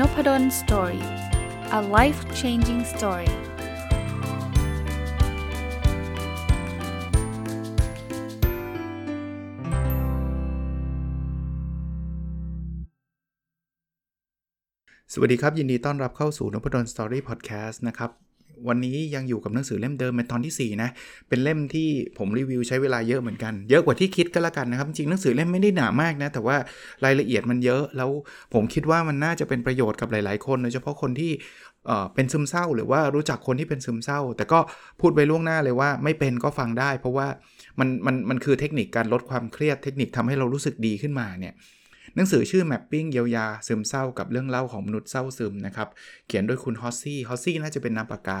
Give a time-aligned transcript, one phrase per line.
[0.00, 1.04] Nopadol's Story
[1.78, 3.30] a life changing story
[15.12, 18.25] สวัสดีครับ ยินดีต้อนรับเข้าสู่นพดล Story Podcast นะครับ
[18.68, 20.90] วันนี้ยังอยู่กับหนังสือเล่มเดิมเป็นตอนที่ 4 นะ
[21.28, 21.88] เป็นเล่มที่
[22.18, 26.56] ผมรีวิวใช้เวลาเยอะเหมือนกัน เยอะกว่าที่คิดก็แล้วกันนะครับ จริงหนังสือเล่มไม่ได้หนามากนะ แต่ว่า
[27.04, 28.10] รายละเอียดมันเยอะ แล้ว
[28.54, 31.32] ผมคิดว่ามันน่าจะเป็นประโยชน์กับหลาย ๆ คน โดยเฉพาะคนที่
[32.14, 34.58] เป็นซึมเศร้า หรือว่ารู้จักคนที่เป็นซึมเศร้า แต่ก็
[35.00, 37.26] พูดไปล่วงหน้าเลยว่าไม่เป็นก็ฟังได้ เพราะว่า
[37.78, 41.54] มันมันมันคือเทคนิคการลดความเครียดเทคนิคทำให้เรารู้สึกดีขึ้นมาเนี่ย
[42.16, 45.88] หนังสือชื่อ Mapping เยียวยาซึมเศร้ากับเรื่องเล่าของมนุษย์เศร้าซึมนะครับ
[46.26, 48.40] เขียนโดยคุณฮอสซี่ฮอสซี่น่าจะเป็นนามปากกา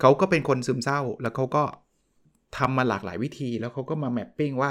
[0.00, 1.64] เขาก็เป็นคนซึมเศร้า แล้วเขาก็
[2.58, 4.70] ทำมาหลากหลายวิธี แล้วเขาก็มา mapping ว่า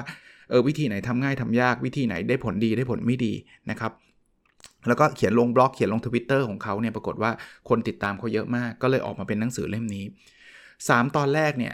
[0.50, 3.34] เออวิธีไหนทำง่ายทำยากวิธีไหนได้ผลดีได้ผลไม่ดี
[3.70, 3.92] นะครับ
[4.88, 7.32] แล้วก็เขียนลงบล็อกเขียนลงทวิตเตอร์ของเขาเนี่ยปรากฏว่า
[7.70, 10.06] คนติดตามเขาเยอะมาก ก็เลยออกมาเป็นหนังสือเล่มนี้
[10.60, 11.74] 3 ตอนแรกเนี่ย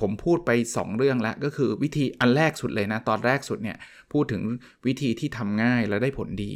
[0.00, 3.76] ผมพูดไป 2 เรื่องแล้วก็คือวิธีอันแรกสุดเลยนะ ตอนแรกสุดเนี่ย
[4.12, 4.42] พูดถึง
[4.86, 6.52] วิธีที่ทำง่ายแล้วได้ผลดี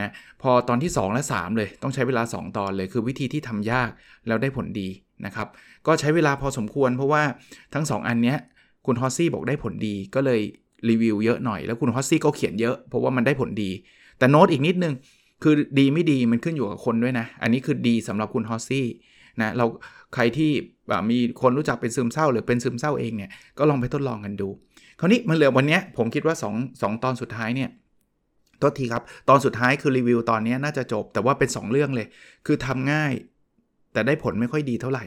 [0.00, 0.10] นะ
[0.42, 3.90] พอตอนที่ 2 และ 3 เลยต้องใช้เวลา 2 ตอนเลย คือวิธีที่ทำยาก
[4.26, 4.88] แล้วได้ผลดี
[5.26, 5.48] นะครับ
[5.86, 7.22] ก็ใช้เวลาพอสมควร เพราะว่า
[7.74, 8.38] ทั้ง 2 อันเนี้ย
[8.86, 10.40] คุณฮอสซี่บอกได้ผลดีก็เลย
[10.88, 13.70] รีวิวเยอะหน่อยแล้วคุณฮอสซี่ก็เขียนเยอะเพราะว่ามันได้ผลดี
[14.18, 14.94] แต่โน้ตอีกนิดนึง
[15.42, 18.86] คือดีไม่ดีมันขึ้นอยู่กับคนด้วยนะ อันนี้คือดีสำหรับคุณฮอสซี่
[19.40, 19.66] นะเรา
[20.14, 20.50] ใครที่
[21.10, 24.48] มีคนรู้จักเป็นซึมเศร้า หรือเป็นซึมเศร้าเองเนี่ยก็ลองไปทดลองกันดู
[25.00, 27.70] คราวนี้มันเหลือวันนี้ผมคิดว่า 2 2 ตอนสุดท้ายเนี่ย
[28.58, 32.06] โทษทีครับ ตอนสุดท้ายคือรีวิวตอนนี้น่าจะจบ แต่ว่าเป็น 2 เรื่องเลย
[32.46, 33.12] คือทำง่าย
[33.92, 35.04] แต่ได้ผลไม่ค่อยดีเท่าไหร่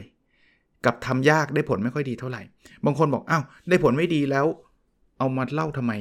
[0.84, 2.42] กับทำยากได้ผลไม่ค่อยดีเท่าไหร่
[2.84, 4.46] บางคนบอกอ้าวได้ผลไม่ดีแล้ว
[5.18, 5.92] เอามาเล่าทำไม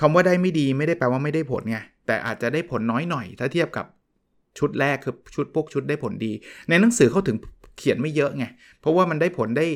[0.00, 3.86] คำว่าได้ไม่ดีไม่ได้แปลว่าไม่ได้ผลไงแต่อาจจะได้ผลน้อยหน่อย ถ้าเทียบกับ
[4.58, 6.32] ชุดแรกคือชุดพวกชุดได้ผลดี
[6.68, 7.36] ในหนังสือเขาถึง
[7.78, 8.44] เขียนไม่เยอะไง
[8.80, 9.66] เพราะว่ามันได้ผลได้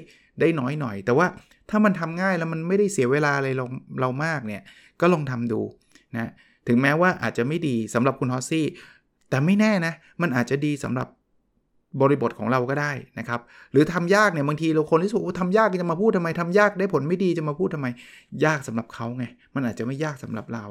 [0.40, 1.26] ได้น้อยหน่อย แต่ว่า
[1.70, 3.64] ถ้ามันทำง่ายแล้วมันไม่ได้เสียเวลาอะไรเรา
[4.00, 4.62] เรามากเนี่ย
[5.00, 5.60] ก็ลองทำดู
[6.16, 6.30] นะ
[6.68, 8.66] ถึงแม้ว่าอาจจะไม่ดีสำหรับคุณฮอสซี่
[9.30, 11.08] แต่ไม่แน่นะ มันอาจจะดีสำหรับ
[12.00, 13.40] บริบทของเราก็ได้นะครับ
[13.72, 17.86] หรือทำยากเนี่ยบางทีเราคนที่สุกทำยากจะมาพูดทำไมทำยากได้ผลไม่ดีจะมาพูดทำไม
[18.44, 20.64] ยากสำหรับเขาไง มันอาจจะไม่ยากสำหรับเรา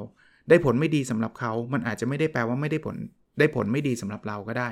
[0.48, 2.96] ได้ผลไม่ดีสำหรับเขา มันอาจจะไม่ได้แปลว่าไม่ได้ผล
[3.38, 4.68] ได้ผลไม่ดีสำหรับเราก็ได้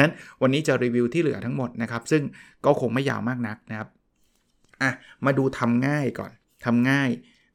[0.00, 2.22] นั้นวันนี้จะรีวิวที่เหลือทั้งหมดนะครับ ซึ่ง
[2.64, 3.88] ก็คงไม่ยาวมากนักนะครับ
[4.82, 4.90] อะ
[5.24, 6.32] มาดูทำง่ายก่อน
[6.64, 7.10] ทำง่าย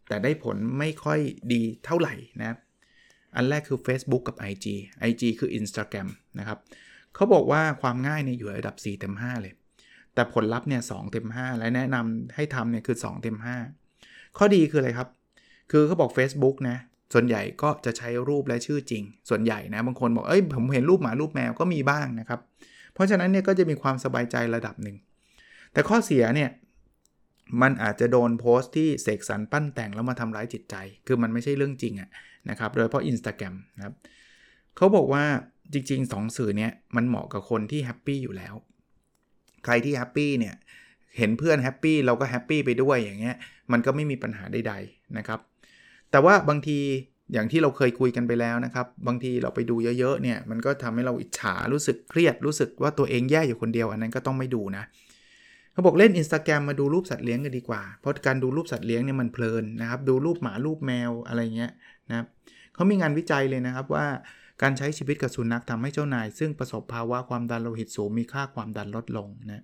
[0.07, 1.19] แต่ได้ผลไม่ค่อย
[1.53, 2.57] ดีเท่าไหร่นะ
[3.35, 4.65] อันแรกคือ Facebook กับ IG
[5.09, 6.07] IG คือ Instagram
[6.39, 6.57] นะครับ
[7.15, 9.53] เขาบอกว่าความง่ายเนี่ยอยู่ระดับ 4 เต็ม 5 เลย
[10.13, 13.37] แต่ผลลัพธ์เนี่ย2เต็ม 5 และแนะนำให้ทำเนี่ยคือ 2 เต็ม
[13.85, 15.09] 5 ข้อดีคืออะไรครับ
[15.71, 16.77] คือเขาบอก Facebook นะ
[17.13, 22.39] ส่วนใหญ่ก็จะใช้รูปและชื่อจริง ส่วนใหญ่นะบางคนบอกเอ้ยผมเห็นรูปหมารูปแมวก็มีบ้างนะครับ
[22.93, 24.97] เพราะฉะนั้นเนี่ยก็จะมีความสบายใจระดับหนึ่ง
[25.73, 26.49] แต่ข้อเสียเนี่ย
[27.61, 30.75] มันอาจจะโดนโพสต์ที่เสกสรรปั้นแต่งแล้วมาทำร้ายจิตใจ
[31.07, 32.09] คือมันไม่ใช่เรื่องจริงอะ
[32.49, 33.93] นะครับ โดยเฉพาะ Instagram นะครับ
[34.77, 35.23] เขาบอกว่า
[35.73, 38.53] จริง ๆ 2 สื่อเนี้ยมันเหมาะกับคนที่ happy อยู่แล้ว
[39.65, 40.55] ใครที่ happy เนี่ย
[41.17, 43.35] เห็นเพื่อน happy เราก็ happy ไปด้วยอย่างเงี้ย
[43.71, 45.39] มันก็ไม่มีปัญหาใดๆนะครับ
[46.11, 46.79] แต่ว่าบางที
[47.33, 54.83] อย่างที่เราเคยคุยกันไปแล้วนะครับ บางทีเราไปดูเยอะๆเนี่ยมันก็ทำให้เราอิจฉารู้สึกเครียดรู้สึกว่าตัวเองแย่อยู่คนเดียวอันนั้นก็ต้องไม่ดูนะ
[55.73, 61.71] เขาบอกเล่น Instagram มาดูรูปสัตว์เลี้ยงกันดีกว่า เพราะการดูรูปสัตว์เลี้ยงเนี่ยมันเพลินนะครับ ดูรูปหมารูปแมวอะไรเงี้ย
[62.09, 62.25] นะครับ
[62.73, 64.05] เขามีงานวิจัยเลยนะครับว่า
[64.61, 69.63] การใช้ชีวิตกับสุนัขทำให้เจ้านาย ซึ่งประสบภาวะความดันโลหิตสูงมีค่าความดันลดลงนะ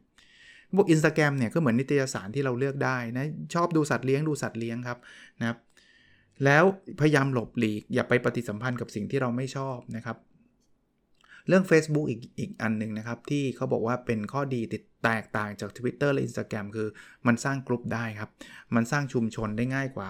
[0.78, 4.98] พวกอินสตาแกรมเนี่ยก็เหมือนนิตยสารที่เราเลือกได้นะชอบดูสัตว์เลี้ยงดูสัตว์เลี้ยงครับ
[5.40, 5.58] นะครับ
[6.46, 6.64] แล้ว
[7.00, 10.18] พยายามหลบหลีก อย่าไปปฏิสัมพันธ์กับสิ่งที่เราไม่ชอบนะครับ
[11.48, 16.88] เรื่อง Facebook อีกอีกอันหนึ่งนะครับ ที่เขาบอกว่าเป็นข้อดีติดแตกต่างจาก Twitter และ Instagram คือ
[17.28, 18.30] มันสร้างกลุ่มได้ครับ
[18.76, 20.10] มันสร้างชุมชนได้ง่ายกว่า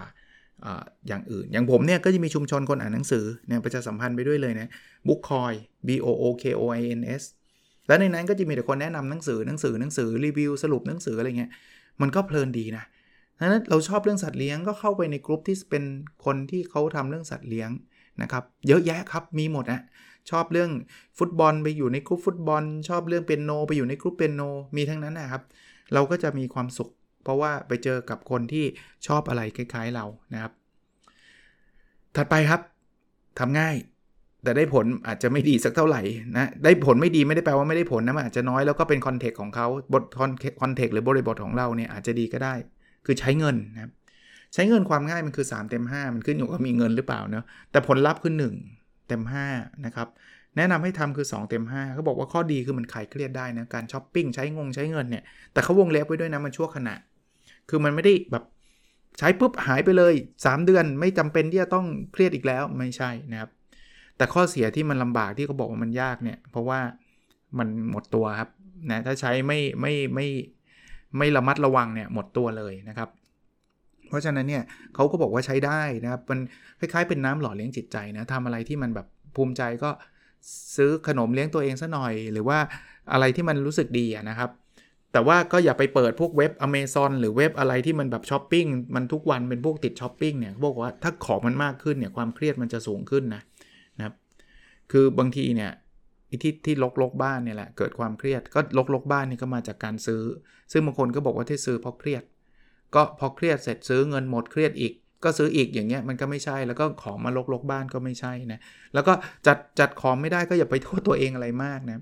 [0.65, 0.68] อ
[1.07, 4.69] อย่างอื่น อย่างผมเนี่ยก็จะมีชุมชนคนอ่านหนังสือเนี่ยประชาสัมพันธ์ไปด้วยเลยนะ
[5.07, 5.53] บุ๊กคอย
[5.88, 7.24] B O O K O I N S
[7.88, 11.51] แล้วในนั้นก็จะมีแต่คนแนะนำหนังสือหนังสือหนังสือรีวิวสรุปหนังสืออะไรเงี้ย
[12.01, 12.83] มันก็เพลินดีนะ
[13.45, 15.84] นั้นเราชอบเรื่องสัตว์เลี้ยงก็เข้าไปในกลุ่มที่เป็น
[16.25, 17.69] คนที่เขาทำเรื่องสัตว์เลี้ยง
[18.22, 19.81] นะครับ เยอะแยะครับมีหมดนะ
[20.30, 20.72] ชอบเรื่อง
[21.18, 24.42] ฟุตบอลไปอยู่ในกลุ่มฟุตบอล ชอบเรื่องเปียโน ไปอยู่ในกลุ่มเปียโน
[24.75, 25.44] มีทั้งนั้นนะครับ
[25.94, 26.89] เราก็จะมีความสุข
[27.24, 28.66] เพราะว่าไปเจอกับคนที่
[29.07, 30.51] ชอบอะไรคล้าย ๆเรานะครับ
[32.16, 32.62] ถัดไปครับ
[33.39, 33.75] ทำง่าย
[34.44, 36.01] แต่ได้ผลอาจจะไม่ดีสักเท่าไหร่
[36.38, 42.54] นะ ได้ผลไม่ดีไม่ได้แปลว่าไม่ได้ผลนะมันอาจจะน้อยแล้วก็เป็น context ของเขา but context หรือบริบทของเราเนี่ยอาจจะดีก็ได้
[43.07, 43.92] คือใช้เงินนะครับ
[44.54, 48.33] ใช้เงินความง่ายมันคือ 3 เต็ม 5 มันขึ้นอยู่กับมีเงินหรือเปล่าเนาะแต่ผลลัพธ์คือ
[48.71, 49.21] 1 เต็ม
[49.54, 50.07] 5 นะครับ
[50.57, 55.24] แนะนำให้ทำคือ 2 เต็ม 5เขาบอกว่าข้อดีคือมันคลายเครียดได้นะ การช้อปปิ้งใช้งงใช้เงินเนี่ย
[55.54, 56.95] แต่เขาวงเล็บไว้ด้วยนะมันชั่วขณะ
[57.69, 58.44] คือมันไม่ได้แบบ
[59.19, 60.13] ใช้ปุ๊บหายไปเลย
[60.44, 63.50] 3 เดือนไม่จำเป็นที่จะต้องเครียดอีกแล้วไม่ใช่นะครับ
[64.18, 66.80] แต่ข้อเสียที่มันลำบากที่เขาบอกว่ามันยากเนี่ย เพราะว่า
[67.57, 68.50] มันหมดตัวครับ
[68.92, 70.56] นะถ้าใช้ไม่ไม่ไม่ไม่
[71.18, 73.09] ไม่ระมัดระวังเนี่ยหมดตัวเลยนะครับ
[74.09, 74.63] เพราะฉะนั้นเนี่ย
[74.95, 76.39] เขาก็บอกว่าใช้ได้นะครับมัน
[76.80, 79.89] คล้ายๆเป็นน้ำหล่อเลี้ยงจิตใจนะทำอะไรที่มันแบบภูมิใจก็
[80.75, 82.59] ซื้อขนมเลี้ยงตัวเองซะหน่อย หรือว่า
[83.12, 84.50] อะไรที่มันรู้สึกดีนะครับ
[85.12, 88.65] แต่ว่าก็อย่าไปเปิดพวกเว็บ Amazon หรือเว็บอะไรที่มันแบบช้อปปิ้ง
[88.95, 93.42] มันทุกวันเป็นพวกติดช้อปปิ้งเนี่ยบอกว่าถ้าของมันมากขึ้นเนี่ยความเครียดมันจะสูงขึ้นนะ
[93.98, 94.13] นะครับ
[94.92, 95.71] คือบางทีเนี่ย
[96.44, 100.24] ที่ที่ลกลกบ้านเนี่ยแหละเกิดความเครียดก็ลกลกบ้านนี่ก็มาจากการซื้อ
[100.71, 102.24] ซึ่งบางคนก็บอกว่าที่ซื้อเพราะเครียด
[102.95, 104.94] ก็พอเครียดเสร็จซื้อเงินหมดเครียดอีก
[105.24, 108.59] ก็ซื้ออีกอย่างเงี้ยมันก็ไม่ใช่แล้วก็ของมาลกลกบ้านก็ไม่ใช่นะ
[108.94, 109.13] แล้วก็
[109.47, 112.00] จัดจัดของไม่ได้ก็อย่าไปโทษตัวเองอะไรมากนะ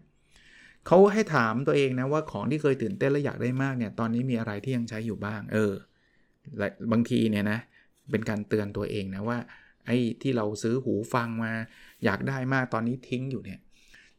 [0.88, 5.74] เขาให้ถามตัวเองนะว่าของที่เคยตื่นเต้นและอยากได้มากเนี่ยตอนนี้มีอะไรที่ยังใช้อยู่บ้าง เออ
[6.92, 7.60] บางทีเนี่ยนะ
[8.12, 9.38] เป็นการเตือนตัวเองนะว่า
[9.86, 11.52] ไอ้ที่เราซื้อหูฟังมา
[12.06, 13.60] อยากได้มากตอนนี้ทิ้งอยู่เนี่ย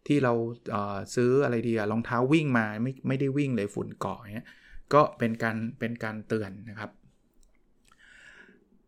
[0.08, 0.32] ที่เรา
[0.70, 4.48] เซื้ออะไรดีอะรองเท้าวิ่งมาไม่ไม่ได้วิ่งเลยฝุ่นเกาะเนี่ย
[4.94, 6.90] ก็เป็นการเป็นการเตือนนะครับ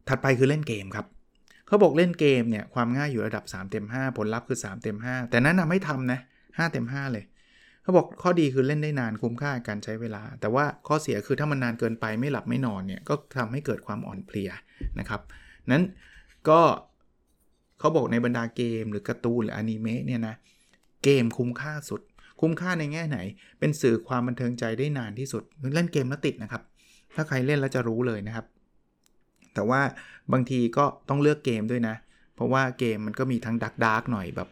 [0.09, 1.07] ถัดไปคือเล่นเกมครับ
[1.67, 7.25] เขาบอกเล่นเกมเนี่ยความง่ายอยู่ระดับ3เต็ม5ผลลัพธ์คือ3เต็ม5แต่แนะนำให้ทำนะ5เต็ม5เลย
[7.83, 14.51] เขาบอกข้อดีคือเล่นได้นานคุ้มค่าการใช้เวลา แต่ว่าข้อเสียคือถ้ามันนานเกินไปไม่หลับไม่นอนเนี่ยก็ทำให้เกิดความอ่อนเพลีย
[14.99, 15.21] นะครับ
[15.71, 15.85] นั้น
[16.49, 16.61] ก็
[17.79, 22.01] เขาบอกในบรรดาเกมหรือการ์ตูนหรืออนิเมะเนี่ยนะเเกมคุ้มค่าสุด
[22.41, 23.19] คุ้มค่าในแง่ไหน
[23.59, 25.43] เป็นสื่อความบันเทิงใจได้นานที่สุด
[25.75, 26.63] เล่นเกมแล้วติดนะครับ
[27.15, 28.47] ถ้าใครเล่นแล้วจะรู้เลยนะครับ
[29.55, 29.81] แต่ว่า
[30.33, 31.95] บางทีก็ต้องเลือกเกมด้วยนะ
[32.35, 34.49] เพราะว่าเกมมันก็มีทั้งดักดักหน่อยแบบ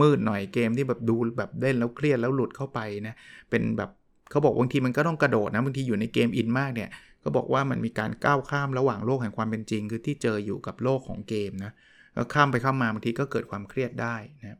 [0.00, 3.14] มืดๆหน่อยเกมที่แบบดูแบบเล่นแล้วเครียดแล้วหลุดเข้าไปนะ
[3.50, 3.90] เป็นแบบ
[4.30, 6.88] เขาบอกบางทีมันก็ต้องกระโดดนะบางทีอยู่ในเกมอินมากเนี่ย
[7.24, 11.72] ก็บอกว่ามันมีการก้าวข้ามระหว่างโลกแห่งความเป็นจริง คือที่เจออยู่กับโลกของเกมนะ
[12.14, 14.58] แล้วข้ามไปข้ามมาบางทีก็เกิดความเครียดได้นะ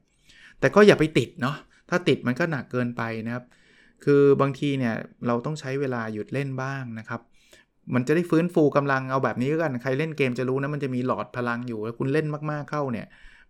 [0.63, 1.57] แต่ก็อย่าไปติดเนาะ
[1.91, 3.45] ถ้าติดมันก็หนักเกินไปนะครับ
[4.05, 4.95] คือบางทีเนี่ย
[5.27, 7.21] เราต้องใช้เวลาหยุดเล่นบ้างนะครับ
[7.95, 13.07] มันจะได้ฟื้นฟูกำลังเอาแบบนี้กันใครเล่นเกมจะรู้นะมันจะมีหลอดพลังอยู่แล้วคุณเล่นมากๆเข้าเนี่ย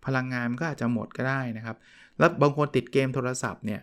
[0.07, 1.77] พลังงานมันก็อาจจะหมดก็ได้นะครับ
[2.19, 3.81] แล้วบางคนติดเกมโทรศัพท์เนี่ย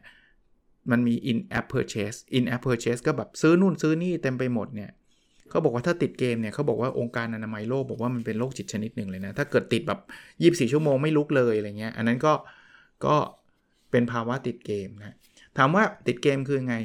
[0.92, 4.92] มันมี in app purchase in app purchase ก็แบบซื้อนู่นซื้อนี่เต็มไปหมดเนี่ย
[5.50, 10.00] เขาบอกว่าถ้าติดเกมเนี่ยเขาบอกว่าองค์การอนามัยโลกบอกว่ามันเป็นโรคจิตชนิดหนึ่งเลยนะ ถ้าเกิดติดแบบ
[10.66, 12.34] 24 ชั่วโมงไม่ลุกเลยอะไรเงี้ย อันนั้นก็
[13.06, 13.16] ก็
[13.92, 15.16] เป็นภาวะติดเกมนะ
[15.58, 16.78] ถามว่าติดเกมคือไง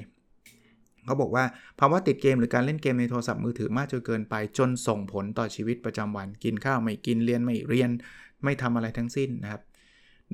[1.06, 1.44] เขาบอกว่า
[1.81, 7.90] ภาวะติดเกมหรือการเล่นเกมในโทรศัพท์มือถือมากจนเกินไป จนส่งผลต่อชีวิตประจำวันกินข้าวไม่กินเรียนไม่เรียน
[8.44, 9.62] ไม่ทำอะไรทั้งสิ้นนะครับ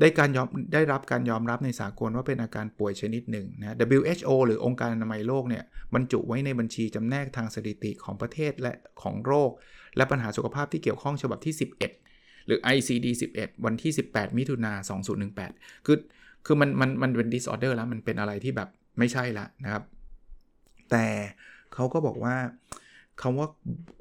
[0.00, 8.72] ได้การยอมได้รับการยอมรับในสากลว่าเป็นอาการป่วยชนิดหนึ่งนะ WHO หรือองค์การอนามัยโลกเนี่ยบรรจุไว้ในบัญชีจำแนกทางสถิติของประเทศและ
[9.02, 9.50] ของโรค
[9.96, 12.09] และปัญหาสุขภาพที่เกี่ยวข้องฉบับที่ 11
[12.46, 13.06] หรือ ICD
[13.36, 14.72] 11 วันที่ 18 มิถุนา
[15.28, 15.96] 2018 คือ
[16.46, 19.84] คือมันมันมันเป็น disorder แล้วมันเป็นอะไรที่แบบไม่ใช่ละนะครับ
[20.90, 21.06] แต่
[21.74, 22.36] เขาก็บอกว่า
[23.22, 23.48] คาว่า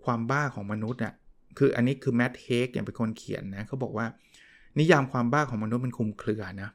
[0.04, 1.14] ความบ้าของมนุษย์เนี่ย
[1.58, 4.06] คืออันนี้คือแมทเฮกอย่างเป็นคนเขียนนะเขาบอกว่า
[4.80, 6.70] นิยามความบ้าของมนุษย์มันคุมเครือนะ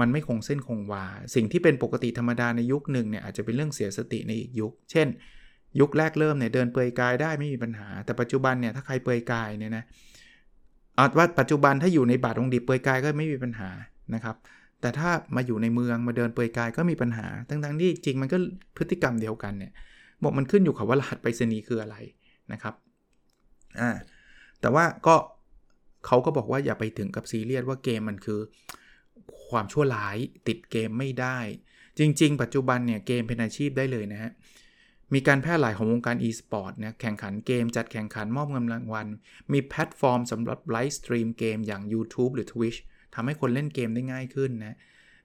[0.00, 1.04] มันไม่คงเส้นคงวา
[1.34, 5.08] สิ่งที่เป็นปกติธรรมดาในยุคหนึ่งเนี่ยอาจจะเป็นเรื่องเสียสติในอีกยุค เช่น
[5.80, 9.84] ยุคแรกเริ่มเนี่ยเดินเปลือยกายได้ไม่มีปัญหา แต่ปัจจุบันเนี่ยถ้าใครเปลือยกายเนี่ยนะ
[10.98, 13.70] อาจว่าปัจจุบันถ้าอยู่ในบาดองดิบเปลือยกายก็ไม่มีปัญหา
[14.14, 14.36] นะครับ
[14.80, 18.36] แต่ถ้ามาอยู่ในเมืองมาเดินเปลือยกายก็มีปัญหา ทั้งๆที่จริงมันก็
[18.76, 19.72] พฤติกรรมเดียวกันเนี่ย
[20.22, 21.96] บอกมันขึ้นอยู่กับว่ารหัสไปรษณีย์คืออะไร
[22.52, 22.74] นะครับ
[23.80, 23.90] อ่า
[24.60, 25.14] แต่ว่าก็
[26.06, 28.40] เขาก็บอกว่าอย่าไปถึงกับซีเรียสว่าเกมมันคือ
[29.48, 30.16] ความชั่วร้าย
[30.48, 31.38] ติดเกมไม่ได้
[31.98, 34.32] จริง ๆ ปัจจุบันเนี่ยเกมเป็นอาชีพได้เลยนะฮะ
[35.14, 39.06] มีการแพร่หลายของวงการ e-sport นะแข่งขันเกม จัดแข่งขันมอบเงินรางวัล
[39.52, 42.78] มีแพลตฟอร์มสำหรับ live stream เกมอย่าง YouTube หรือ Twitch
[43.14, 44.76] ทำให้คนเล่นเกมได้ง่ายขึ้นนะ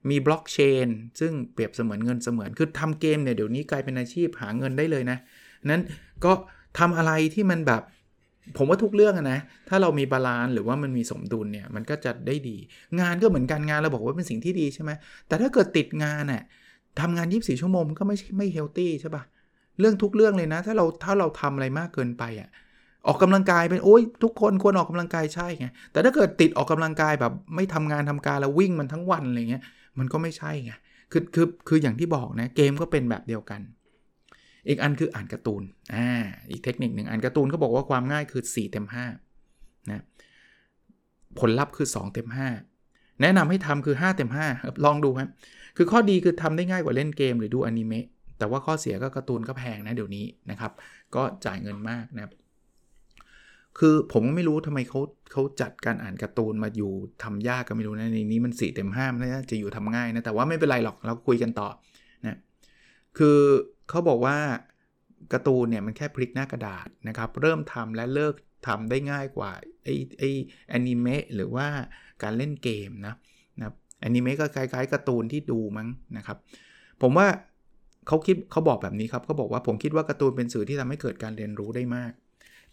[0.09, 0.87] มีบล็อกเชน
[1.19, 5.17] ซึ่งเปรียบเสมือนเงินเสมือน คือทำเกมเนี่ยเดี๋ยวนี้กลายเป็นอาชีพหาเงินได้เลยนะ
[5.71, 5.83] นั้น
[6.25, 6.31] ก็
[6.79, 7.81] ทำอะไรที่มันแบบ
[8.57, 9.39] ผมว่าทุกเรื่องนะ
[9.69, 12.57] ถ้าเรามี balance หรือว่ามันมีสมดุลเนี่ยมันก็จะได้ดี
[12.99, 14.91] งานก็เหมือนกันงานเราบอกว่าเป็นสิ่งที่ดีใช่ไหม
[15.27, 16.43] แต่ถ้าเกิดติดงานน่ะ
[17.01, 19.23] ทำงาน 24 ชั่วโมงก็ไม่ใช่ไม่ healthy ใช่ปะ
[19.79, 22.49] เรื่องทุกเรื่องเลยนะ ถ้าเราถ้าเราทำอะไรมากเกินไปอะ
[23.07, 29.63] ออกกำลังกายเป็นโอ้ยทุกคนควรออกกำลังกายใช่ไงแต่ถ้าเกิดติดออกกำลังกายแบบไม่ทำงานทำการแล้ววิ่งมันทั้งวันอะไรเงี้ย
[29.99, 30.73] มันก็ไม่ใช่ไง
[31.11, 33.61] คือคือคืออย่างที่บอกนะเกมก็เป็นแบบเดียวกัน
[34.67, 35.63] อีกอันคืออ่านการ์ตูน
[35.95, 36.07] อ่า
[36.51, 38.85] อีกเทคนิคหนึ่งอ่านการ์ตูนเขาบอกว่าความง่ายคือ4เต็ม
[39.37, 40.03] 5นะ
[41.39, 42.27] ผลลัพธ์คือ2เต็ม
[42.73, 45.29] 5 แนะนำให้ทำคือ5เต็ม5ลองดูครับ
[45.77, 48.05] คือข้อดีคือทำได้ง่ายกว่าเล่นเกมหรือดูอนิเมะ
[48.37, 50.71] แต่ว่าข้อเสียก็การ์ตูนก็แพงนะเดี๋ยวนี้นะครับ
[51.15, 52.33] ก็จ่ายเงินมากนะครับ
[53.79, 54.99] คือผมไม่รู้ทำไมเขา
[55.31, 56.91] เขาจัดการอ่านการ์ตูนมาอยู่
[57.23, 61.69] ทำยากก็ไม่รู้นะในนี้มัน4เต็ม5มันน่าจะอยู่ทำง่ายนะแต่ว่าไม่เป็นไรหรอกเราคุยกันต่อ
[62.25, 62.37] นะ
[63.17, 63.39] คือ
[63.89, 64.37] เขาบอกว่า
[65.33, 68.33] การ์ตูนเนี่ยมันแค่พลิกหน้ากระดาษนะครับ เริ่มทำและเลิก
[68.67, 69.51] ทำได้ง่ายกว่า
[69.83, 70.29] ไอ้ไอ้
[70.69, 71.67] แอนิเมะหรือว่า
[72.23, 73.15] การเล่นเกมนะ
[73.59, 73.65] นะ
[74.01, 76.37] แอนิเมะก็คล้ายๆการ์ตูนที่ดูมั้งนะครับ
[77.01, 77.27] ผมว่า
[78.07, 82.11] เขาคิดเขาบอกแบบนี้ครับเขาบอกว่าผมคิดว่าการ์ตูนเป็นสื่อที่ทำให้เกิดการเรียนรู้ได้มาก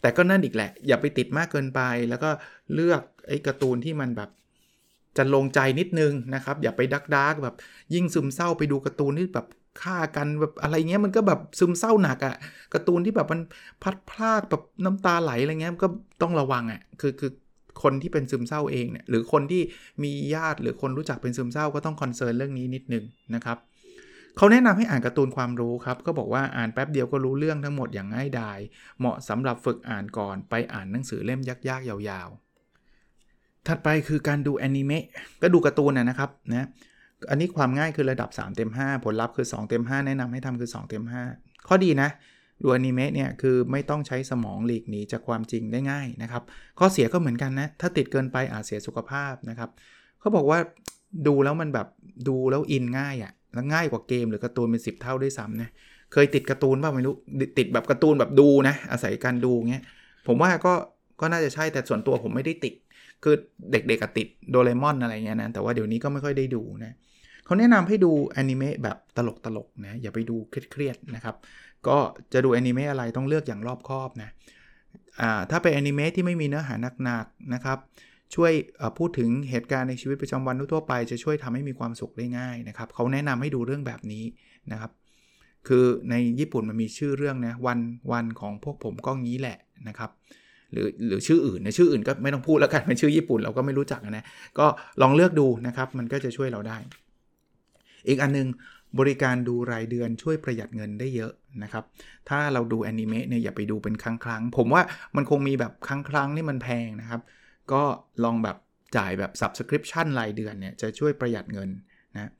[0.01, 2.31] แต่ก็นั่นอีกแหละ อย่าไปติดมากเกินไป แล้วก็
[2.75, 4.31] เลือกไอ้การ์ตูนที่มันแบบ
[5.17, 7.55] จรรโลงใจนิดนึงนะครับ อย่าไป dark dark แบบ
[7.95, 9.47] ยิ่งซึมเศร้าไปดูการ์ตูนที่แบบ
[9.83, 12.37] ฆ่ากันแบบอะไรเงี้ยมันก็แบบซึมเศร้าหนักอะ่ะ
[12.75, 13.41] การ์ตูนที่แบบมัน
[13.83, 15.89] พลัดพรากแบบน้ำตาไหลอะไรเงี้ยก็
[16.23, 17.31] ต้องระวังอะ่ะคือคือ
[17.83, 19.63] คนที่เป็นซึมเศร้าเองเนี่ยหรือคนที่
[20.05, 23.59] มีญาติหรือคนรู้จักเป็นซึมเศร้าก็ต้อง concern เรื่องนี้นิดนึงนะครับ
[24.37, 28.59] เขาแนะนำให้อ่านการ์ตูนความรู้ครับ ก็บอกว่าอ่านแป๊บเดียวก็รู้เรื่องทั้งหมดอย่างง่ายดาย
[28.99, 35.05] เหมาะสำหรับฝึกอ่านก่อนไปอ่านหนังสือเล่มยากๆ ยาวๆ ถัดไปคือการดูแอนิเมะ
[35.43, 36.67] ก็ดูการ์ตูนนะครับนะ
[37.31, 42.09] อันนี้ความง่ายคือระดับ 3 เต็ม 5 ผลลัพธ์คือ 2 เต็ม 5 แนะนำให้ทำคือ 2 เต็ม 5 ข้อดีนะ
[42.63, 46.43] ดูอนิเมะเนี่ยคือไม่ต้องใช้สมองหลีกหนีจากความจริงได้ง่ายนะครับ
[46.79, 49.71] ข้อเสียก็เหมือนกันนะ ถ้าติดเกินไปอาจเสียสุขภาพนะครับ
[50.21, 50.59] เขาบอกว่า
[51.27, 51.89] ดูแล้วมันแบบ
[52.29, 55.69] ดูแล้วอินง่ายอะ่ะ แล้วง่ายกว่าเกมหรือการ์ตูนเป็น10เท่าด้วยซ้ำนะ
[56.13, 57.15] เคยติดการ์ตูนป่ะไม่รู้
[57.59, 59.83] ติดแบบการ์ตูนแบบดูนะอาศัยการดูเงี้ย
[60.27, 60.75] ผมว่าก็
[61.21, 62.75] ก็น่าจะใช่แต่ส่วนตัวผมไม่ได้ติด
[63.23, 63.35] คือ
[63.73, 66.93] เด็กๆติดโดเรมอนอะไรเงี้ยนะแต่ว่าเดี๋ยวนี้ก็ไม่ค่อยได้ดูนะ
[67.45, 69.19] เขาแนะนำให้ดูแอนิเมะแบบต
[69.57, 71.37] ลกๆนะอย่าไปดูเครียดๆนะครับ
[71.89, 71.97] ก็
[72.33, 74.31] จะดูแอนิเมะอะไรต้องเลือกอย่างรอบคอบนะ
[75.21, 77.79] อ่าถ้าเป็นแอนิเมะที่ไม่มีเนื้อหาหนักๆนะครับ
[78.35, 78.53] ช่วย
[78.99, 84.25] พูดถึงเหตุการณ์ในชีวิตประจำวันทั่วไป จะช่วยทำให้มีความสุขได้ง่ายนะครับเขาแนะนำให้ดูเรื่องแบบนี้
[84.73, 84.91] นะครับ
[85.69, 87.79] คือในญี่ปุ่นมันมีชื่อเรื่องนะวัน
[88.13, 90.11] วันของพวกผมก็งี้แหละนะครับ
[90.73, 94.25] หรือหรือชื่ออื่นนะชื่ออื่นก็ไม่ต้องพูดแล้วกันเป็นชื่อญี่ปุ่นเราก็ไม่รู้จักนะ
[94.59, 94.67] ก็
[95.03, 96.79] ลองเลือกดูนะครับ มันก็จะช่วยเราได้
[98.09, 98.49] อีกอันนึง
[98.99, 101.85] บริการดูรายเดือนช่วยประหยัดเงินได้เยอะนะครับ
[102.29, 104.83] ถ้าเราดูแอนิเมะเนี่ยอย่าไปดูเป็นครั้งครั้งผมว่า
[105.17, 107.21] มันคงมีแบบครั้งครั้งนี่มันแพงนะครับ
[107.73, 107.83] ก็
[108.25, 108.57] ลองแบบ
[108.97, 111.69] จ่ายแบบ subscription รายเดือนเนี่ยจะช่วยประหยัดเงิน
[112.15, 112.31] นะ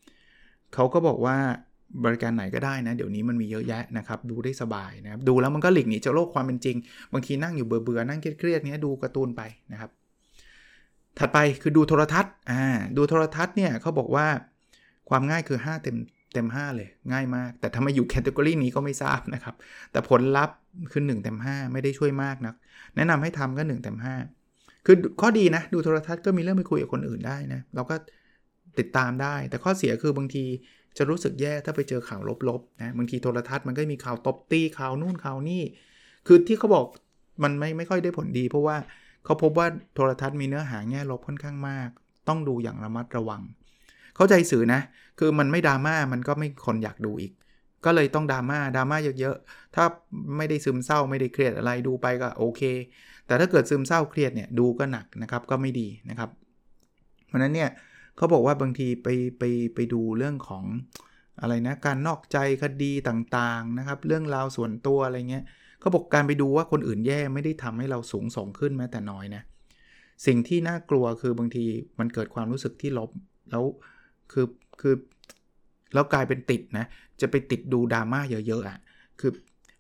[0.75, 1.37] เขาก็บอกว่า
[2.05, 6.77] บริการไหนก็ได้นะ เดี๋ยวนี้มันมีเยอะแยะนะครับ ดูได้สบายนะครับ ดูแล้วมันก็หลีกหนีจากโลกความเป็นจริง
[7.13, 9.91] บางทีนั่งอยู่เบื่อๆนั่งเครียดๆเนี้ยดูการ์ตูนไปนะครับ
[11.19, 12.65] ถัดไปคือดูโทรทัศน์อ่า
[12.97, 14.27] ดูโทรทัศน์เนี่ยเขาบอกว่า
[15.09, 15.97] ความง่ายคือ 5 เต็ม
[16.35, 19.55] เต็ม 5 เลยง่ายมาก แต่ถ้ามอยู่แคตตากรีนี้ก็ไม่ทราบนะครับ
[19.93, 20.57] แต่ผลลัพธ์
[20.93, 22.55] คือ 1 เต็ม 5 ไม่ได้ช่วยมากนะัก
[22.97, 24.44] แนะนำให้ทำก็ 1 เต็ม 5
[24.87, 27.97] คือข้อดีนะ ดูโทรทัศน์ก็มีเรื่องไปคุยกับคนอื่นได้นะ เราก็
[28.79, 30.45] ติดตามได้ แต่ข้อเสียคือบางที
[30.99, 35.63] จะรู้สึกแย่ถ้าไปเจอข่าวลบๆนะบางทีโทรทัศน์มันก็มีข่าวตบตีข่าวนู่นข่าวนี่
[36.27, 36.87] คือที่เขาบอก
[37.43, 38.77] มันไม่ไม่ค่อยได้ผลดี เพราะว่า
[39.25, 41.89] เขาพบว่าโทรทัศน์มีเนื้อหาแง่ลบค่อนข้างมาก
[42.29, 43.43] ต้องดูอย่างระมัดระวัง
[44.17, 44.81] เข้าใจสื่อนะ
[45.19, 47.33] คือมันไม่ดราม่ามันก็ไม่คนอยากดูอีก
[47.85, 49.85] ก็เลยต้องดราม่าดราม่าเยอะๆ ถ้า
[50.37, 52.63] ไม่ได้ซึมเศร้าไม่ได้เครียดอะไรดูไปก็โอเค
[53.27, 56.31] แต่ถ้าเกิดซึมเศร้าเครียดเนี่ยดูก็หนักนะครับก็ไม่ดีนะครับ
[57.29, 57.71] เพราะนั้นเนี่ย
[58.17, 59.43] เขาบอกว่าบางทีไปไป
[59.75, 60.65] ไปดูเรื่องของ
[61.41, 65.45] อะไรนะการนอกใจคดีต่างๆนะครับ เรื่องราวส่วนตัวอะไรเงี้ย
[65.81, 69.43] เขาบอกการไปดูว่าคนอื่นแย่ไม่ได้ทำให้เราสูงส่งขึ้นแม้แต่น้อยนะ
[70.27, 71.65] สิ่งที่น่ากลัวคือบางที
[71.99, 73.11] มันเกิดความรู้สึกที่ลบ
[73.51, 73.65] แล้ว
[74.33, 74.47] คือ
[74.81, 74.95] คือ
[75.93, 76.87] แล้วกลายเป็นติดนะ
[77.21, 78.79] จะไปติดดูดราม่าเยอะๆอะ
[79.21, 79.31] คือ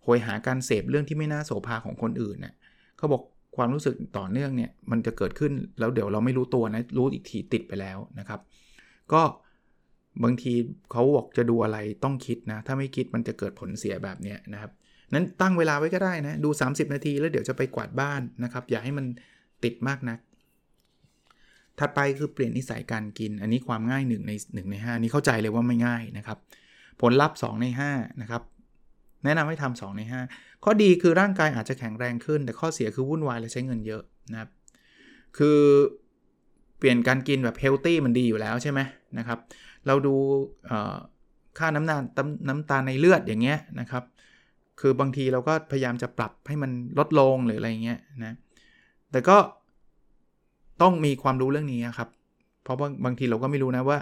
[0.02, 2.54] โหยหาการเสพเรื่องที่ไม่น่าโสภาของคนอื่นเนะ่ย
[2.96, 3.22] เขาบอก
[3.56, 8.40] ความรู้สึกต่อเนื่องเนี่ยมันจะเกิดขึ้นแล้วเดี๋ยวเราไม่รู้ตัวนะ รู้อีกทีติดไปแล้วนะครับ
[9.12, 9.22] ก็
[10.24, 10.52] บางที
[10.92, 14.70] เขาบอกจะดูอะไรต้องคิดนะ ถ้าไม่คิดมันจะเกิดผลเสียแบบนี้นะครับ
[15.14, 19.06] นั้นตั้งเวลาไว้ก็ได้นะ ดู 30 นาทีแล้วเดี๋ยวจะไปกวาดบ้านนะครับ อย่าให้มัน
[19.64, 20.18] ติดมากนะัก
[21.78, 26.38] ถัดไปคือเปลี่ยนนิสัยการกิน อันนี้ความง่าย1ใน1ใน 5 นี้เข้าใจเลยว่าไม่ง่ายนะครับ
[27.00, 28.42] ผลลัพธ์ 2 ใน5นะครับ
[29.24, 30.02] แนะนำให้ทำ2ใน
[30.32, 34.02] 5 ข้อดีคือร่างกายอาจจะแข็งแรงขึ้น แต่ข้อเสียคือวุ่นวายและใช้เงินเยอะ
[34.32, 34.50] นะครับ
[35.38, 35.58] คือ
[36.78, 38.80] เปลี่ยนการกินแบบเฮลตี้มันดีอยู่แล้วใช่ไหม
[39.18, 39.38] นะครับ
[39.86, 40.14] เราดู
[41.58, 42.02] ค่าน้ำตาล
[42.48, 44.04] น้ำตาลในเลือดอย่างเงี้ยนะครับ
[44.80, 48.34] คือบางทีเราก็พยายามจะปรับให้มันลดลงหรืออะไรเงี้ยนะ
[49.10, 49.36] แต่ก็
[50.82, 52.08] ต้องมีความรู้เรื่องนี้ครับ
[52.64, 53.98] เพราะบางทีเราก็ไม่รู้นะว่า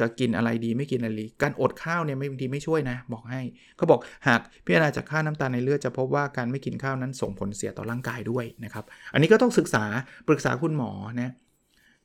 [0.00, 3.40] จะกินอะไรดีไม่กินอะไรดีการอดข้าวเนี่ยไม่บางทีไม่ช่วยนะ บอกให้
[3.76, 9.84] เขาบอกหากพิจารณาจากค่าน้ำตาลในเลือดจะพบว่าการไม่กินข้าวนั้นส่งผลเสียต่อร่างกายด้วยนะครับ อันนี้ก็ต้องศึกษา
[10.28, 11.30] ปรึกษาคุณหมอนะ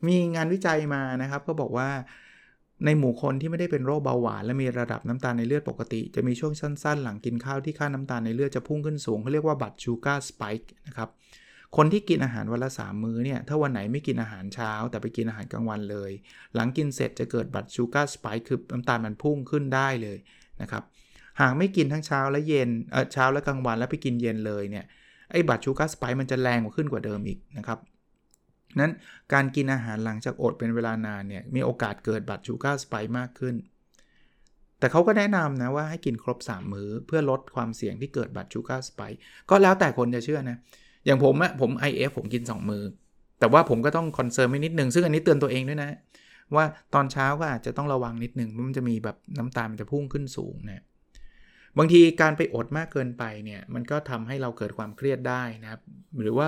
[0.07, 1.89] มีงานวิจัยมานะครับก็บอกว่า
[2.85, 11.09] ในหมู่คนที่ไม่ได้เป็นโรคเบาหวาน และมีระดับน้ำตาลในเลือดปกติ จะมีช่วงสั้นๆ หลังกินข้าวที่ค่าน้ำตาลในเลือดจะพุ่งขึ้นสูงเขาเรียกว่า blood sugar spike นะครับ
[11.77, 16.11] คนที่กินอาหารวันละ3มื้อเนี่ย ถ้าวันไหนไม่กินอาหารเช้า แต่ไปกินอาหารกลางวันเลย
[16.55, 20.17] หลังกินเสร็จจะเกิด blood sugar spike คือน้ำตาลมันพุ่งขึ้นได้เลย
[20.61, 20.83] นะครับ
[21.41, 24.85] หากไม่กินทั้งเช้าและเย็น เออเช้าและกลางวันแล้วไปกินเย็นเลยเนี่ย
[25.31, 27.79] ไอ้ blood sugar spike มันจะแรงกว่าขึ้นกว่าเดิมอีกนะครับ
[28.79, 28.91] นั้น
[29.33, 33.55] การกินอาหารหลังจากอดเป็นเวลานานเนี่ย มีโอกาสเกิด blood sugar spike มากขึ้น
[34.79, 39.17] แต่เขาก็แนะนำนะว่าให้กินครบ 3 มื้อเพื่อลดความเสี่ยงที่เกิด blood sugar spike
[39.49, 40.57] ก็แล้วแต่คนจะเชื่อนะ
[41.05, 42.83] อย่างผมอะผม IF ผมกิน 2 มือ
[43.39, 45.89] แต่ว่าผมก็ต้องคอนเซิร์นไม่นิดนึง ซึ่งอันนี้เตือนตัวเองด้วยนะ
[46.55, 50.83] ว่าตอนเช้าก็อาจจะต้องระวังนิดนึงมันจะมีแบบน้ำตาลมันจะพุ่งขึ้นสูงนะ
[51.77, 55.81] บางทีการไปอดมากเกินไปเนี่ยมันก็ทำให้เราเกิดความเครียดได้นะครับ
[56.21, 56.47] หรือว่า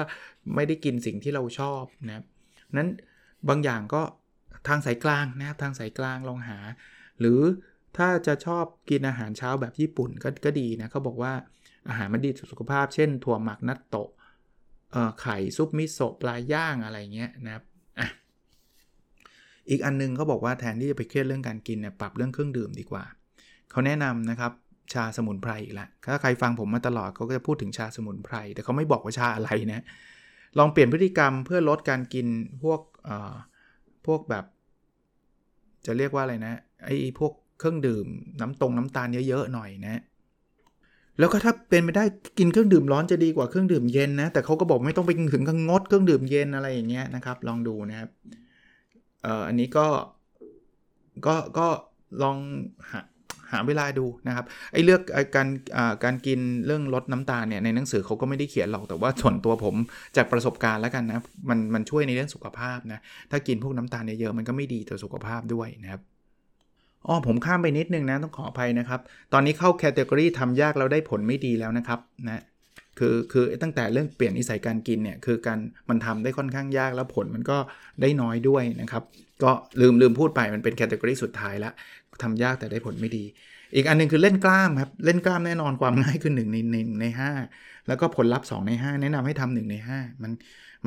[0.55, 2.25] ไม่ได้กินสิ่งที่เราชอบนะครับ
[2.77, 2.89] นั้น
[3.49, 4.01] บางอย่างก็
[4.67, 6.59] ทางสายกลางนะครับทางสายกลางลองหา
[7.19, 7.39] หรือ
[7.97, 11.33] ถ้าจะชอบกินอาหารเช้าแบบญี่ปุ่นก็ก็ดีนะเขาบอกว่า
[11.89, 14.09] อาหารมันดีต่อสุขภาพ เช่นถั่วหมักนัตโตะ
[15.21, 17.63] ไข่ซุปมิโซะปลาย่างอะไรเงี้ยนะครับ
[19.69, 23.03] อีกอันนึงเขาบอกว่าแทนที่จะไปเครียดเรื่องการกินเนี่ยปรับเรื่องเครื่องดื่มดีกว่า
[23.71, 24.51] เขาแนะนำนะครับ
[24.93, 29.83] ชาสมุนไพรอีกละถ้าใครฟังผมมาตลอดเขาก็จะพูดถึงชาสมุนไพร แต่เขาไม่บอกว่าชาอะไรนะ
[30.57, 32.27] ลองเปลี่ยนพฤติกรรมเพื่อลดการกิน
[32.63, 32.81] พวก
[34.05, 34.45] พวกแบบ
[35.85, 36.53] จะเรียกว่าอะไรนะ
[36.85, 38.07] ไอ้พวกเครื่องดื่ม
[38.41, 40.01] น้ำตรงน้ำตาลเยอะๆหน่อยนะ
[41.19, 42.03] แล้วก็ถ้าเป็นไม่ได้
[42.37, 48.09] กินเครื่องดื่มร้อนจะดีกว่าเครื่องดื่มเย็นนะ แต่เขาก็บอกไม่ต้องไปถึงกับงดเครื่องดื่มเย็นอะไรอย่างเงี้ยนะครับ ลองดูนะครับ
[49.23, 49.87] เอ่ออันนี้ก็
[51.25, 51.67] ก็ก็
[52.23, 52.37] ลอง
[52.91, 53.01] หา
[53.51, 55.01] หาเวลาดูนะครับไอ้เลือก
[55.35, 55.47] การ
[56.03, 59.75] การกินเรื่องลดน้ำตาลเนี่ยในหนังสือเขาก็ไม่ได้เขียนหรอกแต่ว่าส่วนตัวผม
[60.17, 62.99] จากประสบการณ์แล้วกันนะมันมันช่วยในเรื่องสุขภาพนะ
[63.31, 66.01] ถ้ากินพวกน้ำตาลเยอะๆมันก็ไม่ดีต่อสุขภาพด้วยนะครับ
[67.07, 68.99] อ๋อผมข้ามไปนิดนึงนะต้องขออภัยนะครับ
[69.33, 72.41] ตอนนี้เข้าแคตตากรีทำยากแล้วได้ผลไม่ดีแล้วนะครับนะ
[72.99, 75.59] คือคือตั้งแต่เรื่องเปลี่ยนนิสัยการกินเนี่ยคือการ
[75.89, 77.57] มันทำได้ค่อนข้างยากแล้วผลมันก็
[78.01, 79.03] ได้น้อยด้วยนะครับ
[79.43, 81.73] ก็ลืมลืมพูดไปมันเป็นแคตตากรีสุดท้ายล้ว
[82.23, 83.23] ทำยากแต่ได้ผลไม่ดี
[83.75, 87.31] อีกอันนึงคือเล่นกล้ามครับ เล่นกล้ามแน่นอนความง่ายคือ1ในหใน 5
[87.87, 90.31] แล้วก็ผลลัพธ์2ใน 5 แนะนำให้ทำ1ใน 5 มัน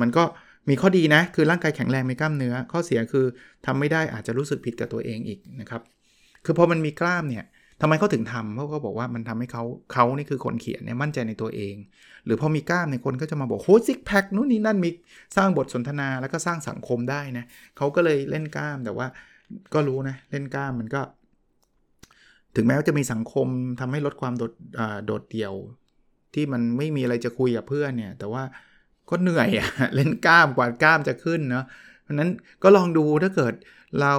[0.01, 0.23] มันก็
[0.69, 3.25] มีข้อดีนะ คือร่างกายแข็งแรงมีกล้ามเนื้อ ข้อเสียคือ
[3.65, 5.81] ทำไม่ได้อาจจะรู้สึกผิดกับตัวเองอีกนะครับ
[6.45, 7.45] คือพอมันมีกล้ามเนี่ย
[7.81, 11.75] ทำไมเขาถึงทำเพราะเขาบอกว่ามันทำให้เขาเขานี่คือคนเขียนเนี่ยมั่นใจในตัวเอง
[12.25, 14.89] หรือพอมีกล้ามเนี่ยคนก็จะมาบอกโหซิกแพคนู่นนี่นั่นมี
[15.37, 17.45] สร้างบทสนทนาแล้วก็สร้างสังคมได้นะ
[17.77, 19.07] เขาก็เลยเล่นกล้ามแต่ว่า
[19.73, 21.01] ก็รู้นะเล่นกล้ามมันก็
[22.55, 23.47] ถึงแม้ว่าจะมีสังคม
[23.79, 24.53] ทำให้ลดความโดด
[25.05, 25.53] โดดเดี่ยว
[26.33, 28.43] ที่มันไม่มีอะไรจะคุยกับเพื่อนเนี่ย แต่ว่า
[29.09, 31.65] ก็เหนื่อยอะเล่นกล้ามกว่ากล้ามจะขึ้นเนาะ
[32.05, 32.31] เพราะนั้น
[32.63, 33.53] ก็ลองดูถ้าเกิด
[34.01, 34.15] เรา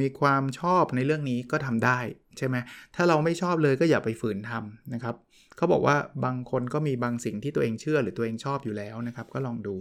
[0.00, 1.98] มีความชอบในเรื่องนี้ก็ทำได้
[2.38, 2.56] ใช่ไหม
[2.94, 5.14] ถ้าเราไม่ชอบเลยก็อย่าไปฝืนทำนะครับ
[5.56, 9.74] เขาบอกว่าบางคนก็มีบางสิ่งที่ตัวเองเชื่อหรือตัวเองชอบอยู่แล้วนะครับ ก็ลองดู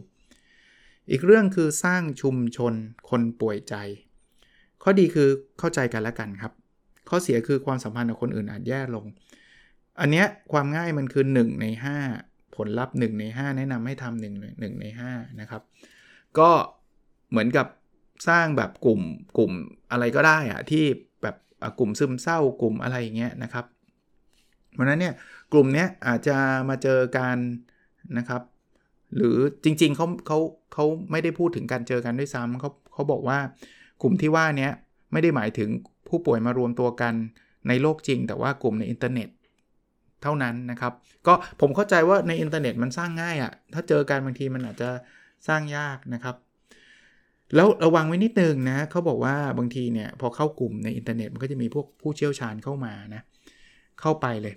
[1.11, 2.73] อีกเรื่องคือสร้างชุมชน
[3.09, 3.75] คนป่วยใจ
[4.83, 6.53] ข้อดีคือเข้าใจกันและกันครับ
[7.09, 9.05] ข้อเสียคือความสัมพันธ์กับคนอื่นอาจแย่ลง
[9.99, 11.65] อันเนี้ยความง่ายมันคือ 1 ใน
[12.11, 14.23] 5 ผลลัพธ์ 1 ใน 5 แนะนำให้ทำ1
[14.61, 15.61] 1ใน5นะครับ
[16.39, 16.49] ก็
[17.35, 17.67] เหมือนกับ
[18.27, 19.01] สร้างแบบกลุ่ม
[19.37, 19.51] กลุ่ม
[19.91, 20.83] อะไรก็ได้อะที่
[21.21, 21.35] แบบ
[21.79, 23.65] กลุ่มซึมเศร้ากลุ่มอะไรอย่างเงี้ยนะครับ
[24.73, 25.13] เพราะนั้นเนี่ย
[25.53, 26.37] กลุ่มเนี้ยอาจจะ
[26.69, 27.37] มาเจอกัน
[28.17, 28.41] นะครับ
[29.15, 30.39] หรือจริงๆเขาเขา
[30.73, 33.37] เขาไม่ได้พูดถึงการเจอกันด้วยซ้ำเขาเขาบอกว่า
[34.01, 34.69] กลุ่มที่ว่านี้
[35.11, 35.69] ไม่ได้หมายถึง
[36.09, 37.13] ผู้ป่วยมารวมตัวกัน
[37.67, 39.29] ในโลกจริง แต่ว่ากลุ่มในอินเทอร์เน็ต
[40.23, 40.93] เท่านั้นนะครับ
[41.27, 44.89] ก็ผมเข้าใจว่าในอินเทอร์เน็ตมันสร้างง่ายอะ่ะถ้าเจอกันบางทีมันอาจจะ
[45.47, 46.35] สร้างยากนะครับ
[47.53, 53.21] แล้วระวังไว้นิดนึงนะเขาบอกว่าบางทีเนี่ยพอเข้ากลุ่มในอินเทอร์เน็ตมันก็จะมีพวกผู้เชี่ยวชาญเข้ามานะ
[54.01, 54.55] เข้าไปเลย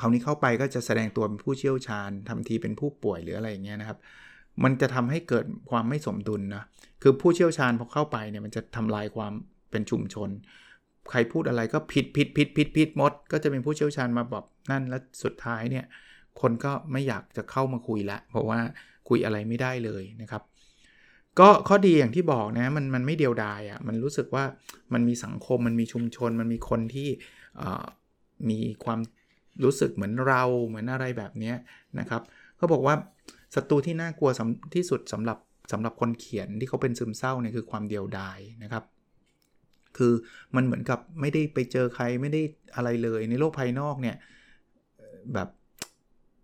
[0.00, 3.98] คราวนี้เข้าไปก็จะแสดงตัวเป็นผู้เชี่ยวชาญทำทีเป็นผู้ป่วยหรืออะไรอย่างเงี้ยนะครับ
[4.64, 6.64] มันจะทำให้เกิดความไม่สมดุลนะ
[7.02, 9.32] คือผู้เชี่ยวชาญพอเข้าไปเนี่ยมันจะทำลายความ
[9.70, 10.28] เป็นชุมชน
[11.10, 15.84] ใครพูดอะไรก็ผิดผิดผิดผิดผิดหมด ก็จะเป็นผู้เชี่ยวชาญมาบอกนั่นแล้วสุดท้ายเนี่ย
[16.40, 18.58] คนก็ไม่อยากจะเข้ามาคุยละ เพราะว่า
[19.08, 20.42] คุยอะไรไม่ได้เลยนะครับ
[21.40, 24.44] ก็ข้อดีอย่างที่บอกนะมันมันไม่เดียวดายอะ่ะมันรู้สึกว่า
[24.92, 27.08] มันมีสังคมมันมีชุมชน มันมีคนที่
[28.50, 29.00] มีความ
[29.64, 31.54] รู้สึกเหมือนเราเหมือนอะไรแบบนี้
[31.98, 32.22] นะครับ
[32.56, 32.94] เขาบอกว่า
[33.54, 34.30] ศัตรูที่น่ากลัว
[34.74, 35.38] ที่สุดสำหรับ
[35.72, 38.84] สำหรับคนเขียนที่เขาเป็นซึมเศร้าเนี่ยคือความเดียวดายนะครับ
[39.96, 40.12] คือ
[40.56, 42.42] มันเหมือนกับไม่ได้ไปเจอใครไม่ได้
[42.76, 44.16] อะไรเลยในโลกภายนอกเนี่ย
[45.34, 45.48] แบบ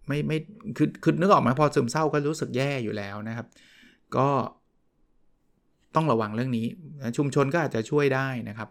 [0.08, 0.38] ไม่ไม่
[0.76, 3.46] คือคือนึกออกไหมพอซึมเศร้าก็รู้สึกแย่อยู่แล้วนะครับ
[4.16, 4.28] ก็
[5.94, 6.66] ต้องระวังเรื่องนี้
[7.16, 8.68] ชุมชนก็อาจจะช่วยได้นะครับ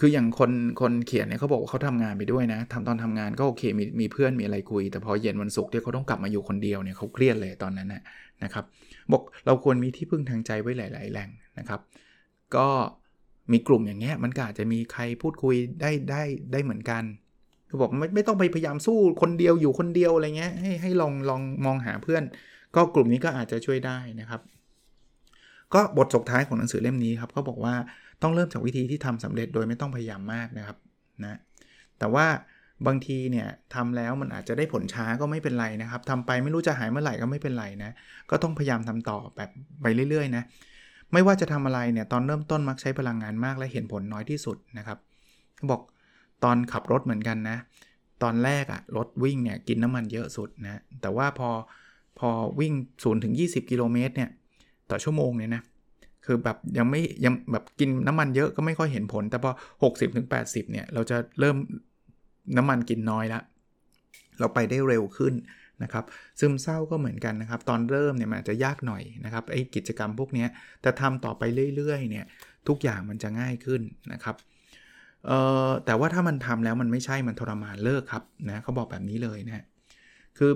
[0.00, 0.50] คืออย่างคน
[0.80, 8.02] คนเขียนเนี่ยเขาบอกว่าเขาทำงานไปด้วยนะทำตอนทำงานก็โอเคมีมีเพื่อนมีอะไรคุย แต่พอเย็นวันศุกร์ที่เขาต้องกลับมาอยู่คนเดียวเนี่ยเขาเครียดเลยตอนนั้นนะ
[8.44, 8.64] นะครับ
[9.12, 11.80] บอกเราควรมีที่พึ่งทางใจไว้หลาย ๆ แหล่งนะครับ
[12.56, 12.68] ก็
[13.52, 17.02] มีกลุ่มอย่างเงี้ยมันก็อาจจะมีใครพูดคุยได้ได้ได้เหมือนกัน
[17.68, 22.22] คือบอกไม่ไม่ต้องไปพยายามสู้คนเดียวอยู่คนเดียวอะไรเงี้ยให้ให้ลองลองมองหาเพื่อน
[22.74, 24.40] ก็กลุ่มนี้ก็อาจจะช่วยได้นะครับ
[25.74, 27.74] ก็บทจบท้ายของหนังสือเล่มนี้ครับเขาบอกว่า
[28.22, 30.76] ต้องเริ่มจากวิธีที่ทำสำเร็จโดยไม่ต้องพยายามมากนะครับ
[31.24, 31.38] นะ
[31.98, 32.26] แต่ว่า
[32.86, 37.90] บางทีเนี่ยทำแล้วมันอาจจะได้ผลช้าก็ไม่เป็นไรนะครับทำไปไม่รู้จะหายเมื่อไหร่ก็ไม่เป็นไรนะ
[38.30, 39.50] ก็ต้องพยายามทำต่อแบบ
[39.82, 40.42] ไปเรื่อยๆนะ
[41.12, 44.98] ไม่ว่าจะทำอะไรเนี่ยตอนเริ่มต้นมักใช้พลังงานมากและเห็นผลน้อยที่สุดนะครับ
[45.70, 45.80] บอก
[46.44, 47.56] ตอนขับรถเหมือนกันนะ
[48.22, 51.50] ตอนแรกอะรถวิ่งเนี่ยกินน้ำมันเยอะสุดนะแต่ว่าพอ
[52.18, 54.30] พอวิ่ง0ถึง20กิโลเมตรเนี่ย
[54.90, 55.62] ต่อชั่วโมงเนี่ยนะ
[56.24, 59.50] คือแบบยังไม่ยังแบบกินน้ำมันเยอะก็ไม่ค่อยเห็นผล แต่พอ
[59.82, 61.56] 60ถึง80เนี่ยเราจะเริ่ม
[62.56, 63.40] น้ำมันกินน้อยละ
[64.40, 65.34] เราไปได้เร็วขึ้น
[65.82, 66.04] นะครับ
[66.40, 70.46] ซึมเศร้าก็เหมือนกันนะครับ ตอนเริ่มเนี่ยมันจะยากหน่อยนะครับไอ้กิจกรรมพวกนี้
[70.82, 71.42] แต่ทำต่อไป
[71.76, 72.24] เรื่อยๆเนี่ย
[72.68, 73.80] ทุกอย่างมันจะง่ายขึ้น
[74.12, 74.36] นะครับ
[75.26, 79.64] เอ่อแต่ว่าถ้ามันทำแล้วมันไม่ใช่มันทรมานเลิกครับนะเขาบอกแบบนี้เลยนะ
[80.38, 80.52] คือ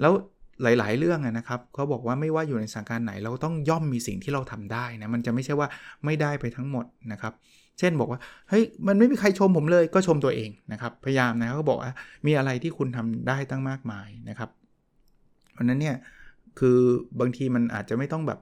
[0.00, 0.12] แล้ว
[0.62, 5.68] หลาย ๆ เรื่องนะครับเขาบอกว่าไม่ว่าอยู่ในสถานการณ์ไหน เราต้องย่อมมีสิ่งที่เราทำได้นะมันจะไม่ใช่ว่า
[6.04, 7.32] ไม่ได้ไปทั้งหมดนะครับ
[7.78, 11.92] เช่นบอกว่าเฮ้ยมันไม่มีใครชมผมเลยก็ชมตัวเองนะครับพยายามนะเขาบอกว่า
[12.26, 14.50] มีอะไรที่คุณทำได้ตั้งมากมายนะครับ
[15.52, 15.96] เพราะนั้นเนี่ย
[16.58, 16.78] คือ
[17.20, 18.38] บางทีมันอาจจะไม่ต้องแบบ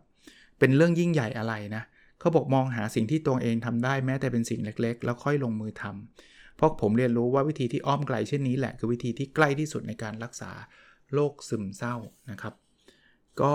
[0.59, 1.83] เป็นเรื่องยิ่งใหญ่อะไรนะ
[2.21, 10.51] เขาบอกมองหาสิ่งที่ตัวเองทำได้แม้แต่เป็นสิ่งเล็ก ๆ แล้วค่อยลงมือทำเพราะผมเรียนรู้ว่าวิธีที่อ้อมไกลเช่นนี้แหละคือวิธีที่ใกล้ที่สุดในการรักษา
[11.15, 11.95] โรคซึมเศร้า
[12.31, 12.55] นะครับ
[13.41, 13.55] ก็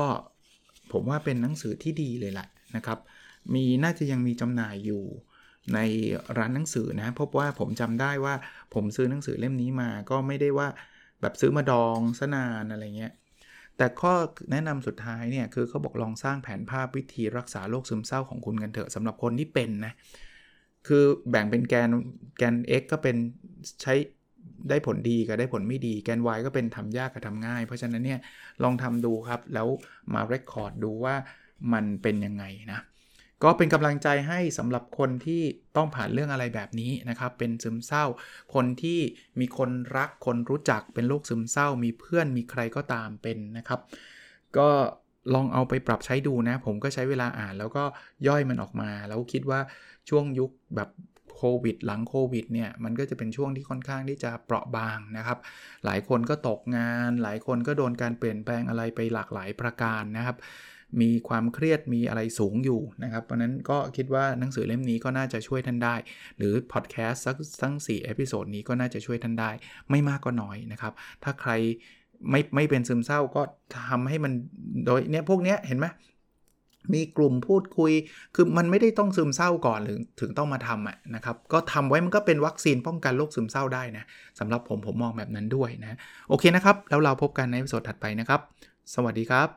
[0.91, 2.99] ผมว่าเป็นหนังสือที่ดีเลยแหละนะครับ
[3.53, 5.03] มีน่าจะยังมีจำหน่ายอยู่
[5.73, 5.79] ใน
[6.37, 8.35] ร้านหนังสือนะพบว่าผมจำได้ว่า
[8.73, 10.67] ผมซื้อหนังสือเล่มนี้มาก็ไม่ได้ว่า
[11.21, 13.13] แบบซื้อมาดองสนานอะไรเงี้ย
[13.77, 14.13] แต่ข้อ
[14.51, 19.93] แนะนำสุดท้ายเนี่ยคือเขาบอกลองสร้างแผนภาพวิธีรักษาโรคซึมเศร้าของคุณกันเถอะสำหรับคนที่เป็นนะ
[20.87, 21.89] คือแบ่งเป็นแกน
[22.37, 23.15] แกน x ก็เป็น
[23.81, 23.93] ใช้
[24.69, 28.19] ได้ผลดีกับได้ผลไม่ดี แกน y ก็เป็นทำยากกับทำง่าย เพราะฉะนั้นเนี่ย
[28.63, 29.67] ลองทำดูครับ แล้ว
[30.13, 31.15] มาเรคคอร์ดดูว่า
[31.73, 32.79] มันเป็นยังไงนะ
[33.43, 35.41] ก็เป็นกำลังใจให้สำหรับคนที่
[35.75, 38.05] ต้องผ่านเรื่องอะไรแบบนี้นะครับ เป็นซึมเศร้า
[38.53, 38.99] คนที่
[39.39, 43.79] มีคนรักคนรู้จักเป็นโรคซึมเศร้า มีเพื่อนมีใครก็ตามเป็นนะครับ
[44.57, 44.69] ก็
[45.33, 47.83] ลองเอาไปปรับใช้ดูนะ ผมก็ใช้เวลาอ่าน แล้วก็
[48.27, 49.59] ย่อยมันออกมา แล้วคิดว่า
[50.09, 50.89] ช่วงยุคแบบ
[51.35, 55.37] โควิดหลังโควิดเนี่ยมันก็จะเป็นช่วงที่ค่อนข้างที่จะเปราะบางนะครับ
[55.85, 60.37] หลายคนก็ตกงาน หลายคนก็โดนการเปลี่ยนแปลงอะไรไปหลากหลายประการนะครับ
[61.01, 65.95] มีความเครียดมีอะไรสูงอยู่นะครับ เพราะนั้นก็คิดว่าหนังสือเล่มนี้ก็น่าจะช่วยท่านได้
[66.37, 69.51] หรือพอดแคสต์สักทั้ง4 episode นี้ก็น่าจะช่วยท่านได้
[69.89, 70.93] ไม่มากก็น้อยนะครับ
[71.23, 71.51] ถ้าใคร
[72.29, 73.41] ไม่ไม่เป็นซึมเศร้าก็
[73.89, 74.33] ทำให้มัน
[74.85, 75.85] โดยเนี้ยพวกเนี้ยเห็นไหม
[76.93, 77.91] มีกลุ่มพูดคุย
[78.35, 84.03] คือมันไม่ได้ต้องซึมเศร้าก่อนหรือถึงต้องมาทำอะนะครับ ก็ทำไว้มันก็เป็นวัคซีนป้องกันโรคซึมเศร้าได้นะ
[84.39, 85.97] สำหรับผมผมมองแบบนั้นด้วยนะ
[86.29, 88.41] โอเคนะครับ แล้วเราพบกันในสดถัดไปนะครับ
[88.93, 89.49] สวัสดีครับ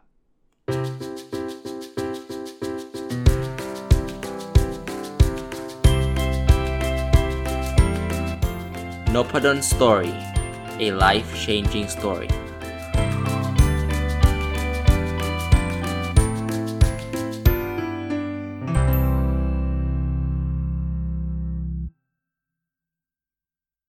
[9.14, 10.14] n o p a d o n Story
[10.86, 12.30] a life changing story